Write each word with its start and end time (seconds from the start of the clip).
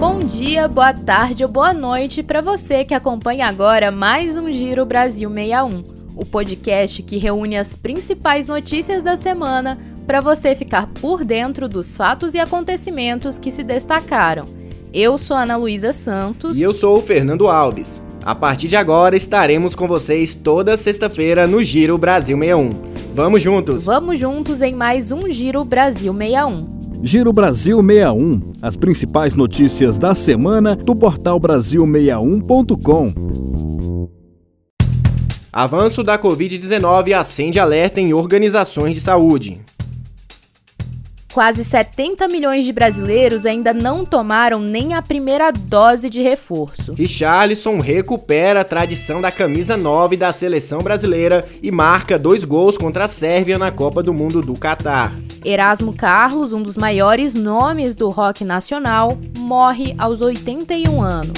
Bom 0.00 0.18
dia, 0.20 0.66
boa 0.66 0.94
tarde 0.94 1.44
ou 1.44 1.50
boa 1.50 1.74
noite 1.74 2.22
para 2.22 2.40
você 2.40 2.86
que 2.86 2.94
acompanha 2.94 3.46
agora 3.46 3.90
mais 3.90 4.34
um 4.34 4.50
Giro 4.50 4.86
Brasil 4.86 5.28
61, 5.28 5.84
o 6.16 6.24
podcast 6.24 7.02
que 7.02 7.18
reúne 7.18 7.58
as 7.58 7.76
principais 7.76 8.48
notícias 8.48 9.02
da 9.02 9.14
semana 9.14 9.78
para 10.06 10.22
você 10.22 10.54
ficar 10.54 10.86
por 10.86 11.22
dentro 11.22 11.68
dos 11.68 11.98
fatos 11.98 12.32
e 12.32 12.38
acontecimentos 12.38 13.36
que 13.36 13.52
se 13.52 13.62
destacaram. 13.62 14.44
Eu 14.90 15.18
sou 15.18 15.36
Ana 15.36 15.56
Luísa 15.56 15.92
Santos. 15.92 16.56
E 16.56 16.62
eu 16.62 16.72
sou 16.72 16.96
o 16.96 17.02
Fernando 17.02 17.46
Alves. 17.46 18.02
A 18.22 18.34
partir 18.34 18.68
de 18.68 18.76
agora 18.76 19.18
estaremos 19.18 19.74
com 19.74 19.86
vocês 19.86 20.34
toda 20.34 20.78
sexta-feira 20.78 21.46
no 21.46 21.62
Giro 21.62 21.98
Brasil 21.98 22.38
61. 22.38 22.70
Vamos 23.14 23.42
juntos! 23.42 23.84
Vamos 23.84 24.18
juntos 24.18 24.62
em 24.62 24.74
mais 24.74 25.12
um 25.12 25.30
Giro 25.30 25.62
Brasil 25.62 26.14
61. 26.14 26.79
Giro 27.02 27.32
Brasil 27.32 27.82
61, 27.82 28.52
as 28.60 28.76
principais 28.76 29.34
notícias 29.34 29.96
da 29.96 30.14
semana 30.14 30.76
do 30.76 30.94
portal 30.94 31.40
Brasil61.com. 31.40 34.10
Avanço 35.50 36.04
da 36.04 36.18
Covid-19 36.18 37.18
acende 37.18 37.58
alerta 37.58 38.02
em 38.02 38.12
organizações 38.12 38.94
de 38.94 39.00
saúde. 39.00 39.62
Quase 41.32 41.64
70 41.64 42.28
milhões 42.28 42.66
de 42.66 42.72
brasileiros 42.72 43.46
ainda 43.46 43.72
não 43.72 44.04
tomaram 44.04 44.60
nem 44.60 44.92
a 44.94 45.00
primeira 45.00 45.50
dose 45.50 46.10
de 46.10 46.20
reforço. 46.20 46.92
Richarlison 46.92 47.80
recupera 47.80 48.60
a 48.60 48.64
tradição 48.64 49.22
da 49.22 49.32
camisa 49.32 49.76
9 49.76 50.16
da 50.16 50.32
seleção 50.32 50.80
brasileira 50.80 51.46
e 51.62 51.70
marca 51.70 52.18
dois 52.18 52.44
gols 52.44 52.76
contra 52.76 53.04
a 53.04 53.08
Sérvia 53.08 53.58
na 53.58 53.70
Copa 53.70 54.02
do 54.02 54.12
Mundo 54.12 54.42
do 54.42 54.54
Catar. 54.54 55.14
Erasmo 55.44 55.94
Carlos, 55.94 56.52
um 56.52 56.62
dos 56.62 56.76
maiores 56.76 57.32
nomes 57.32 57.96
do 57.96 58.10
rock 58.10 58.44
nacional, 58.44 59.18
morre 59.38 59.94
aos 59.98 60.20
81 60.20 61.00
anos. 61.00 61.32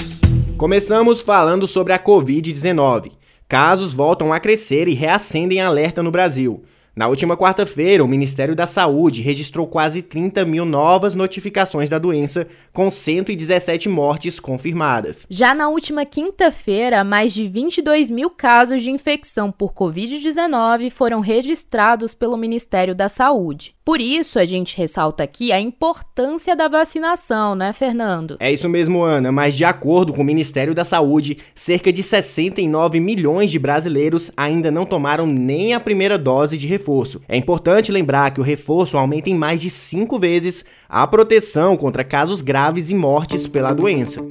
Começamos 0.57 1.21
falando 1.21 1.67
sobre 1.67 1.93
a 1.93 1.99
Covid-19. 1.99 3.11
Casos 3.47 3.93
voltam 3.93 4.33
a 4.33 4.39
crescer 4.39 4.87
e 4.87 4.93
reacendem 4.93 5.61
alerta 5.61 6.03
no 6.03 6.11
Brasil. 6.11 6.63
Na 6.95 7.07
última 7.07 7.35
quarta-feira, 7.35 8.03
o 8.03 8.07
Ministério 8.07 8.55
da 8.55 8.67
Saúde 8.67 9.19
registrou 9.19 9.65
quase 9.65 10.03
30 10.03 10.45
mil 10.45 10.63
novas 10.63 11.15
notificações 11.15 11.89
da 11.89 11.97
doença, 11.97 12.45
com 12.71 12.91
117 12.91 13.89
mortes 13.89 14.39
confirmadas. 14.39 15.25
Já 15.27 15.55
na 15.55 15.69
última 15.69 16.05
quinta-feira, 16.05 17.03
mais 17.03 17.33
de 17.33 17.47
22 17.47 18.11
mil 18.11 18.29
casos 18.29 18.83
de 18.83 18.91
infecção 18.91 19.51
por 19.51 19.73
Covid-19 19.73 20.91
foram 20.91 21.19
registrados 21.19 22.13
pelo 22.13 22.37
Ministério 22.37 22.93
da 22.93 23.09
Saúde. 23.09 23.73
Por 23.85 23.99
isso, 23.99 24.39
a 24.39 24.45
gente 24.45 24.77
ressalta 24.77 25.23
aqui 25.23 25.51
a 25.51 25.59
importância 25.59 26.55
da 26.55 26.69
vacinação, 26.69 27.53
né, 27.53 27.73
Fernando? 27.73 28.37
É 28.39 28.49
isso 28.49 28.69
mesmo, 28.69 29.03
Ana, 29.03 29.29
mas 29.29 29.55
de 29.55 29.65
acordo 29.65 30.13
com 30.13 30.21
o 30.21 30.25
Ministério 30.25 30.73
da 30.73 30.85
Saúde, 30.85 31.37
cerca 31.53 31.91
de 31.91 32.01
69 32.01 33.01
milhões 33.01 33.51
de 33.51 33.59
brasileiros 33.59 34.31
ainda 34.37 34.71
não 34.71 34.85
tomaram 34.85 35.27
nem 35.27 35.73
a 35.73 35.81
primeira 35.81 36.17
dose 36.17 36.57
de 36.57 36.65
reforço. 36.65 37.21
É 37.27 37.35
importante 37.35 37.91
lembrar 37.91 38.31
que 38.31 38.39
o 38.39 38.43
reforço 38.43 38.97
aumenta 38.97 39.29
em 39.29 39.35
mais 39.35 39.59
de 39.59 39.69
cinco 39.69 40.17
vezes 40.17 40.63
a 40.87 41.05
proteção 41.05 41.75
contra 41.75 42.05
casos 42.05 42.41
graves 42.41 42.89
e 42.89 42.95
mortes 42.95 43.47
pela 43.47 43.73
doença. 43.73 44.21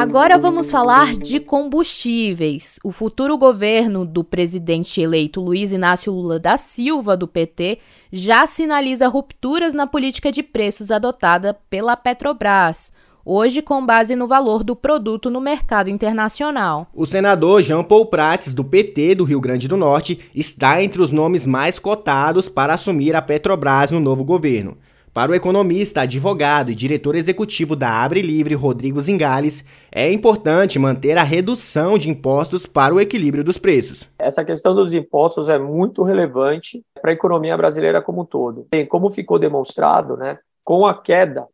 Agora 0.00 0.38
vamos 0.38 0.70
falar 0.70 1.12
de 1.12 1.38
combustíveis. 1.38 2.78
O 2.82 2.90
futuro 2.90 3.36
governo 3.36 4.06
do 4.06 4.24
presidente 4.24 4.98
eleito 4.98 5.42
Luiz 5.42 5.72
Inácio 5.72 6.10
Lula 6.10 6.38
da 6.38 6.56
Silva, 6.56 7.18
do 7.18 7.28
PT, 7.28 7.78
já 8.10 8.46
sinaliza 8.46 9.06
rupturas 9.08 9.74
na 9.74 9.86
política 9.86 10.32
de 10.32 10.42
preços 10.42 10.90
adotada 10.90 11.52
pela 11.68 11.98
Petrobras 11.98 12.90
hoje 13.22 13.60
com 13.62 13.84
base 13.84 14.16
no 14.16 14.26
valor 14.26 14.64
do 14.64 14.74
produto 14.74 15.30
no 15.30 15.40
mercado 15.40 15.90
internacional. 15.90 16.88
O 16.94 17.06
senador 17.06 17.62
Jean 17.62 17.84
Paul 17.84 18.06
Prates, 18.06 18.52
do 18.52 18.64
PT 18.64 19.16
do 19.16 19.24
Rio 19.24 19.40
Grande 19.40 19.68
do 19.68 19.76
Norte, 19.76 20.18
está 20.34 20.82
entre 20.82 21.02
os 21.02 21.12
nomes 21.12 21.44
mais 21.46 21.78
cotados 21.78 22.48
para 22.48 22.74
assumir 22.74 23.14
a 23.14 23.22
Petrobras 23.22 23.90
no 23.90 24.00
novo 24.00 24.24
governo. 24.24 24.76
Para 25.12 25.32
o 25.32 25.34
economista, 25.34 26.02
advogado 26.02 26.70
e 26.70 26.74
diretor 26.74 27.16
executivo 27.16 27.74
da 27.74 27.90
Abre 27.90 28.22
Livre, 28.22 28.54
Rodrigo 28.54 29.00
Zingales, 29.00 29.64
é 29.90 30.12
importante 30.12 30.78
manter 30.78 31.18
a 31.18 31.24
redução 31.24 31.98
de 31.98 32.08
impostos 32.08 32.64
para 32.64 32.94
o 32.94 33.00
equilíbrio 33.00 33.42
dos 33.42 33.58
preços. 33.58 34.08
Essa 34.20 34.44
questão 34.44 34.72
dos 34.72 34.94
impostos 34.94 35.48
é 35.48 35.58
muito 35.58 36.04
relevante 36.04 36.84
para 37.02 37.10
a 37.10 37.14
economia 37.14 37.56
brasileira 37.56 38.00
como 38.00 38.22
um 38.22 38.24
todo. 38.24 38.68
Bem, 38.70 38.86
como 38.86 39.10
ficou 39.10 39.36
demonstrado, 39.36 40.16
né, 40.16 40.38
com 40.62 40.86
a 40.86 40.94
queda 40.94 41.48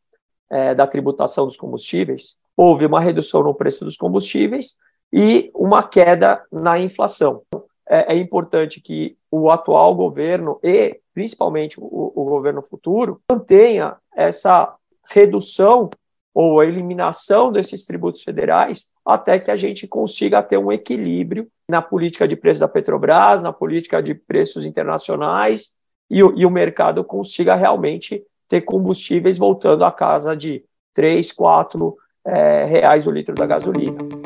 é, 0.51 0.75
da 0.75 0.87
tributação 0.87 1.47
dos 1.47 1.57
combustíveis, 1.57 2.37
houve 2.55 2.85
uma 2.85 3.01
redução 3.01 3.43
no 3.43 3.55
preço 3.55 3.87
dos 3.87 3.97
combustíveis 3.97 4.77
e 5.11 5.51
uma 5.55 5.83
queda 5.83 6.43
na 6.53 6.79
inflação. 6.79 7.41
É, 7.89 8.15
é 8.15 8.19
importante 8.19 8.83
que 8.83 9.17
o 9.31 9.51
atual 9.51 9.95
governo 9.95 10.59
e 10.63 11.01
principalmente 11.17 11.81
o, 11.81 12.13
o 12.15 12.25
governo 12.27 12.61
futuro, 12.61 13.23
mantenha 13.31 13.97
essa 14.15 14.75
redução 15.09 15.89
ou 16.35 16.61
a 16.61 16.67
eliminação 16.67 17.51
desses 17.51 17.87
tributos 17.87 18.23
federais 18.23 18.93
até 19.03 19.39
que 19.39 19.51
a 19.51 19.57
gente 19.57 19.89
consiga 19.89 20.43
ter 20.43 20.59
um 20.59 20.71
equilíbrio 20.71 21.49
na 21.67 21.81
política 21.81 22.29
de 22.29 22.37
preços 22.37 22.61
da 22.61 22.69
Petrobras, 22.69 23.43
na 23.43 23.51
política 23.51 24.03
de 24.03 24.15
preços 24.15 24.67
internacionais 24.67 25.75
e, 26.11 26.19
e 26.19 26.45
o 26.45 26.51
mercado 26.51 27.03
consiga 27.03 27.55
realmente 27.55 28.23
ter 28.47 28.61
combustíveis 28.61 29.39
voltando 29.39 29.87
à 29.87 29.91
casa 29.91 30.37
de 30.37 30.63
3, 30.93 31.33
4 31.33 31.97
é, 32.27 32.65
reais 32.67 33.07
o 33.07 33.11
litro 33.11 33.35
da 33.35 33.47
gasolina. 33.47 34.26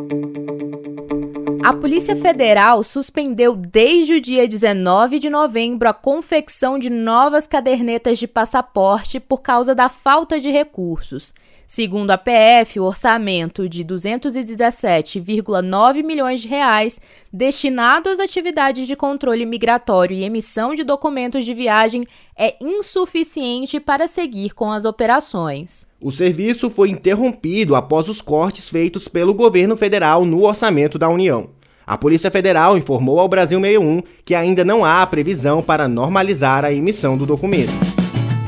A 1.63 1.75
Polícia 1.75 2.17
Federal 2.17 2.83
suspendeu 2.83 3.55
desde 3.55 4.15
o 4.15 4.21
dia 4.21 4.49
19 4.49 5.19
de 5.19 5.29
novembro 5.29 5.89
a 5.89 5.93
confecção 5.93 6.79
de 6.79 6.89
novas 6.89 7.47
cadernetas 7.47 8.19
de 8.19 8.27
passaporte 8.27 9.21
por 9.21 9.43
causa 9.43 9.75
da 9.75 9.89
falta 9.89 10.41
de 10.41 10.51
recursos. 10.51 11.35
Segundo 11.73 12.11
a 12.11 12.19
PF, 12.19 12.81
o 12.81 12.83
orçamento 12.83 13.69
de 13.69 13.85
217,9 13.85 16.03
milhões 16.03 16.41
de 16.41 16.49
reais 16.49 17.01
destinado 17.33 18.09
às 18.09 18.19
atividades 18.19 18.89
de 18.89 18.97
controle 18.97 19.47
migratório 19.47 20.17
e 20.17 20.25
emissão 20.25 20.75
de 20.75 20.83
documentos 20.83 21.45
de 21.45 21.55
viagem 21.55 22.03
é 22.37 22.57
insuficiente 22.61 23.79
para 23.79 24.09
seguir 24.09 24.53
com 24.53 24.73
as 24.73 24.85
operações. 24.85 25.87
O 26.01 26.11
serviço 26.11 26.69
foi 26.71 26.91
interrompido 26.91 27.77
após 27.77 28.09
os 28.09 28.21
cortes 28.21 28.69
feitos 28.69 29.07
pelo 29.07 29.33
governo 29.33 29.77
federal 29.77 30.25
no 30.25 30.43
orçamento 30.43 30.99
da 30.99 31.09
União. 31.09 31.51
A 31.87 31.97
Polícia 31.97 32.33
Federal 32.33 32.77
informou 32.77 33.21
ao 33.21 33.29
Brasil 33.29 33.61
61 33.61 34.03
que 34.25 34.35
ainda 34.35 34.65
não 34.65 34.85
há 34.85 35.07
previsão 35.07 35.63
para 35.63 35.87
normalizar 35.87 36.65
a 36.65 36.73
emissão 36.73 37.17
do 37.17 37.25
documento. 37.25 37.71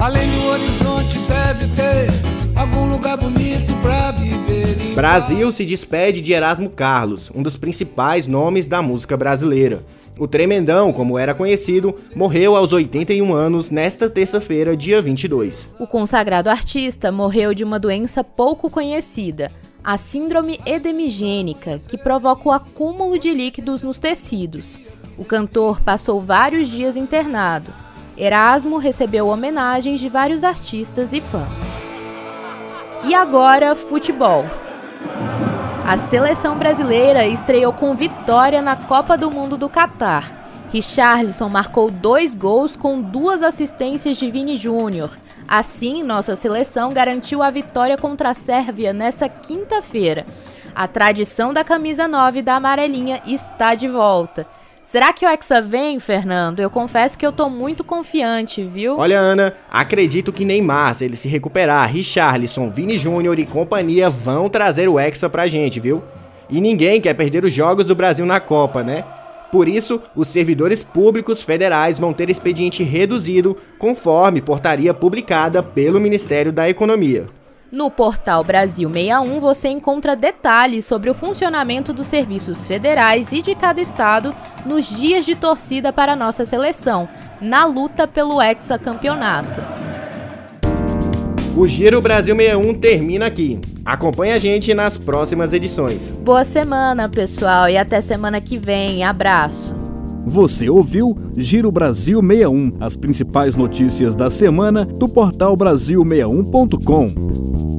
Além 0.01 0.29
do 0.29 0.47
horizonte 0.49 1.19
deve 1.29 1.69
ter 1.77 2.32
algum 2.73 2.89
lugar 2.89 3.17
bonito 3.17 3.75
para 3.83 4.11
viver. 4.13 4.95
Brasil 4.95 5.53
se 5.53 5.65
despede 5.65 6.21
de 6.21 6.33
Erasmo 6.33 6.71
Carlos, 6.71 7.31
um 7.35 7.43
dos 7.43 7.57
principais 7.57 8.27
nomes 8.27 8.67
da 8.67 8.81
música 8.81 9.17
brasileira. 9.17 9.83
O 10.19 10.29
Tremendão, 10.29 10.93
como 10.93 11.19
era 11.19 11.35
conhecido, 11.35 11.95
morreu 12.15 12.55
aos 12.55 12.73
81 12.73 13.33
anos 13.35 13.71
nesta 13.71 14.09
terça-feira, 14.11 14.77
dia 14.77 15.01
22. 15.01 15.75
O 15.79 15.87
consagrado 15.87 16.51
artista 16.51 17.11
morreu 17.11 17.55
de 17.55 17.65
uma 17.65 17.79
doença 17.79 18.23
pouco 18.23 18.69
conhecida, 18.69 19.51
a 19.83 19.97
síndrome 19.97 20.61
edemigênica, 20.67 21.81
que 21.89 21.97
provoca 21.97 22.49
o 22.49 22.53
acúmulo 22.53 23.19
de 23.19 23.33
líquidos 23.33 23.83
nos 23.83 23.99
tecidos. 23.99 24.79
O 25.17 25.25
cantor 25.25 25.81
passou 25.81 26.21
vários 26.21 26.69
dias 26.69 26.97
internado. 26.97 27.73
Erasmo 28.17 28.77
recebeu 28.77 29.29
homenagens 29.29 29.99
de 29.99 30.09
vários 30.09 30.45
artistas 30.45 31.13
e 31.13 31.21
fãs. 31.21 31.82
E 33.05 33.15
agora, 33.15 33.75
futebol. 33.75 34.45
A 35.85 35.97
seleção 35.97 36.57
brasileira 36.57 37.27
estreou 37.27 37.73
com 37.73 37.97
vitória 37.97 38.63
na 38.63 38.77
Copa 38.77 39.17
do 39.17 39.29
Mundo 39.29 39.57
do 39.57 39.69
Catar. 39.69 40.31
Richarlison 40.73 41.49
marcou 41.49 41.91
dois 41.91 42.33
gols 42.33 42.77
com 42.77 43.01
duas 43.01 43.43
assistências 43.43 44.17
de 44.17 44.31
Vini 44.31 44.57
Júnior. 44.57 45.11
Assim, 45.49 46.05
nossa 46.05 46.37
seleção 46.37 46.93
garantiu 46.93 47.43
a 47.43 47.51
vitória 47.51 47.99
contra 47.99 48.31
a 48.31 48.35
Sérvia 48.35 48.93
nessa 48.93 49.29
quinta-feira. 49.29 50.25
A 50.73 50.87
tradição 50.87 51.53
da 51.53 51.65
camisa 51.65 52.07
9 52.07 52.41
da 52.41 52.55
amarelinha 52.55 53.21
está 53.27 53.75
de 53.75 53.89
volta. 53.89 54.47
Será 54.83 55.13
que 55.13 55.25
o 55.25 55.29
Hexa 55.29 55.63
vem, 55.63 55.99
Fernando? 55.99 56.61
Eu 56.61 56.69
confesso 56.69 57.17
que 57.17 57.25
eu 57.25 57.33
tô 57.33 57.49
muito 57.49 57.85
confiante, 57.85 58.65
viu? 58.65 58.99
Olha, 58.99 59.19
Ana, 59.19 59.55
acredito 59.71 60.33
que 60.33 60.45
Neymar, 60.45 60.95
se 60.95 61.05
ele 61.05 61.17
se 61.17 61.29
recuperar, 61.29 61.91
Richarlison, 61.91 62.69
Vini 62.69 62.99
Júnior 62.99 63.39
e 63.39 63.47
companhia 63.47 64.11
vão 64.11 64.49
trazer 64.49 64.89
o 64.89 64.99
Hexa 64.99 65.31
pra 65.31 65.49
gente, 65.49 65.81
viu? 65.81 66.03
E 66.51 66.61
ninguém 66.61 67.01
quer 67.01 67.15
perder 67.15 67.45
os 67.45 67.53
jogos 67.53 67.87
do 67.87 67.95
Brasil 67.95 68.27
na 68.27 68.41
Copa, 68.41 68.83
né? 68.83 69.05
Por 69.53 69.69
isso, 69.69 70.01
os 70.17 70.29
servidores 70.29 70.83
públicos 70.83 71.43
federais 71.43 71.99
vão 71.99 72.13
ter 72.13 72.29
expediente 72.29 72.83
reduzido, 72.83 73.57
conforme 73.79 74.41
portaria 74.43 74.93
publicada 74.93 75.63
pelo 75.63 76.01
Ministério 76.01 76.53
da 76.53 76.69
Economia. 76.69 77.27
No 77.73 77.91
portal 77.91 78.45
Brasil 78.45 78.87
61 78.93 79.41
você 79.41 79.69
encontra 79.69 80.15
detalhes 80.15 80.85
sobre 80.85 81.09
o 81.09 81.15
funcionamento 81.15 81.91
dos 81.91 82.07
serviços 82.07 82.67
federais 82.67 83.33
e 83.33 83.41
de 83.41 83.55
cada 83.55 83.81
estado 83.81 84.35
nos 84.67 84.87
dias 84.95 85.25
de 85.25 85.35
torcida 85.35 85.91
para 85.91 86.13
a 86.13 86.17
nossa 86.17 86.45
seleção, 86.45 87.09
na 87.41 87.65
luta 87.65 88.07
pelo 88.07 88.43
hexacampeonato. 88.43 89.63
O 91.57 91.67
Giro 91.67 92.03
Brasil 92.03 92.37
61 92.37 92.75
termina 92.75 93.25
aqui. 93.25 93.59
Acompanhe 93.87 94.33
a 94.35 94.39
gente 94.39 94.75
nas 94.75 94.99
próximas 94.99 95.55
edições. 95.55 96.11
Boa 96.19 96.45
semana, 96.45 97.09
pessoal, 97.09 97.71
e 97.71 97.79
até 97.79 98.03
semana 98.03 98.39
que 98.39 98.59
vem. 98.59 99.03
Abraço. 99.03 99.82
Você 100.27 100.71
ouviu 100.71 101.17
Giro 101.37 101.73
Brasil 101.73 102.21
61, 102.21 102.73
as 102.81 102.97
principais 102.97 103.55
notícias 103.55 104.15
da 104.15 104.31
semana 104.31 104.85
do 104.85 105.09
portal 105.09 105.57
Brasil61.com. 105.57 107.72